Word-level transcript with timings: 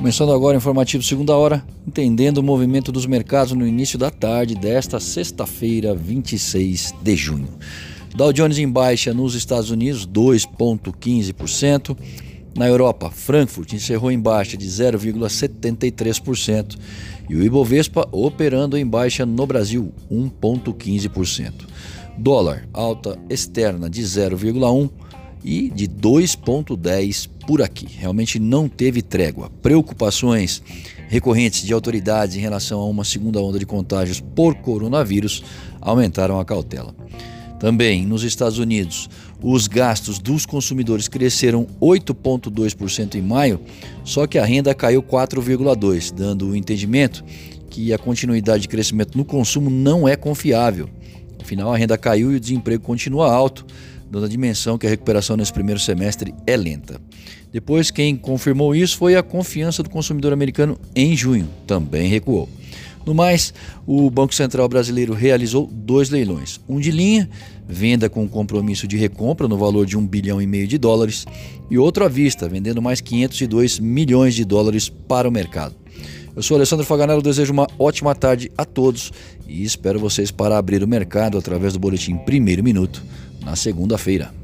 Começando 0.00 0.32
agora 0.32 0.56
o 0.56 0.58
informativo 0.58 1.02
segunda 1.02 1.36
hora, 1.36 1.62
entendendo 1.86 2.38
o 2.38 2.42
movimento 2.42 2.90
dos 2.90 3.04
mercados 3.04 3.52
no 3.52 3.66
início 3.66 3.98
da 3.98 4.10
tarde 4.10 4.54
desta 4.54 4.98
sexta-feira, 4.98 5.94
26 5.94 6.94
de 7.02 7.14
junho. 7.14 7.50
Dow 8.16 8.32
Jones 8.32 8.56
em 8.56 8.66
baixa 8.66 9.12
nos 9.12 9.34
Estados 9.34 9.70
Unidos, 9.70 10.06
2,15%. 10.06 11.94
Na 12.56 12.66
Europa, 12.66 13.10
Frankfurt 13.10 13.74
encerrou 13.74 14.10
em 14.10 14.18
baixa 14.18 14.56
de 14.56 14.66
0,73% 14.66 16.78
e 17.28 17.36
o 17.36 17.42
Ibovespa 17.42 18.08
operando 18.10 18.78
em 18.78 18.86
baixa 18.86 19.26
no 19.26 19.46
Brasil, 19.46 19.92
1,15%. 20.10 21.52
Dólar, 22.16 22.66
alta 22.72 23.18
externa 23.28 23.90
de 23.90 24.00
0,1% 24.00 25.09
e 25.44 25.70
de 25.70 25.88
2,10 25.88 27.28
por 27.46 27.62
aqui. 27.62 27.86
Realmente 27.86 28.38
não 28.38 28.68
teve 28.68 29.02
trégua. 29.02 29.50
Preocupações 29.62 30.62
recorrentes 31.08 31.62
de 31.62 31.72
autoridades 31.72 32.36
em 32.36 32.40
relação 32.40 32.80
a 32.80 32.86
uma 32.86 33.04
segunda 33.04 33.40
onda 33.40 33.58
de 33.58 33.66
contágios 33.66 34.20
por 34.20 34.54
coronavírus 34.54 35.42
aumentaram 35.80 36.38
a 36.38 36.44
cautela. 36.44 36.94
Também 37.58 38.06
nos 38.06 38.22
Estados 38.22 38.58
Unidos, 38.58 39.10
os 39.42 39.66
gastos 39.66 40.18
dos 40.18 40.46
consumidores 40.46 41.08
cresceram 41.08 41.66
8,2% 41.80 43.16
em 43.16 43.22
maio, 43.22 43.60
só 44.04 44.26
que 44.26 44.38
a 44.38 44.44
renda 44.44 44.74
caiu 44.74 45.02
4,2%, 45.02 46.14
dando 46.14 46.48
o 46.48 46.56
entendimento 46.56 47.22
que 47.68 47.92
a 47.92 47.98
continuidade 47.98 48.62
de 48.62 48.68
crescimento 48.68 49.16
no 49.16 49.24
consumo 49.24 49.68
não 49.68 50.08
é 50.08 50.16
confiável. 50.16 50.88
Afinal, 51.50 51.74
a 51.74 51.76
renda 51.76 51.98
caiu 51.98 52.30
e 52.30 52.36
o 52.36 52.40
desemprego 52.40 52.84
continua 52.84 53.28
alto, 53.28 53.66
dando 54.08 54.24
a 54.24 54.28
dimensão 54.28 54.78
que 54.78 54.86
a 54.86 54.90
recuperação 54.90 55.36
nesse 55.36 55.52
primeiro 55.52 55.80
semestre 55.80 56.32
é 56.46 56.56
lenta. 56.56 57.00
Depois, 57.50 57.90
quem 57.90 58.14
confirmou 58.14 58.72
isso 58.72 58.96
foi 58.96 59.16
a 59.16 59.22
confiança 59.22 59.82
do 59.82 59.90
consumidor 59.90 60.32
americano 60.32 60.78
em 60.94 61.16
junho, 61.16 61.48
também 61.66 62.08
recuou. 62.08 62.48
No 63.04 63.12
mais, 63.12 63.52
o 63.84 64.08
Banco 64.08 64.32
Central 64.32 64.68
brasileiro 64.68 65.12
realizou 65.12 65.66
dois 65.66 66.08
leilões: 66.08 66.60
um 66.68 66.78
de 66.78 66.92
linha, 66.92 67.28
venda 67.68 68.08
com 68.08 68.28
compromisso 68.28 68.86
de 68.86 68.96
recompra 68.96 69.48
no 69.48 69.58
valor 69.58 69.86
de 69.86 69.98
1 69.98 70.06
bilhão 70.06 70.40
e 70.40 70.46
meio 70.46 70.68
de 70.68 70.78
dólares, 70.78 71.26
e 71.68 71.76
outro 71.76 72.04
à 72.04 72.08
vista, 72.08 72.48
vendendo 72.48 72.80
mais 72.80 73.00
502 73.00 73.80
milhões 73.80 74.36
de 74.36 74.44
dólares 74.44 74.88
para 74.88 75.28
o 75.28 75.32
mercado. 75.32 75.79
Eu 76.40 76.42
sou 76.42 76.56
Alessandro 76.56 76.86
Faganello, 76.86 77.20
desejo 77.20 77.52
uma 77.52 77.66
ótima 77.78 78.14
tarde 78.14 78.50
a 78.56 78.64
todos 78.64 79.12
e 79.46 79.62
espero 79.62 79.98
vocês 79.98 80.30
para 80.30 80.56
abrir 80.56 80.82
o 80.82 80.88
mercado 80.88 81.36
através 81.36 81.74
do 81.74 81.78
boletim 81.78 82.16
Primeiro 82.16 82.64
Minuto 82.64 83.02
na 83.44 83.54
segunda-feira. 83.54 84.39